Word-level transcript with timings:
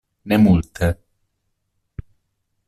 Ne 0.25 0.37
multe. 0.37 0.89